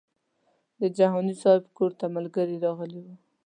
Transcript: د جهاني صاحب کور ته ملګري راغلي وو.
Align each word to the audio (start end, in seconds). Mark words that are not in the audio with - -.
د 0.79 0.81
جهاني 0.97 1.35
صاحب 1.41 1.63
کور 1.77 1.91
ته 1.99 2.05
ملګري 2.15 2.55
راغلي 2.65 2.99
وو. 3.01 3.13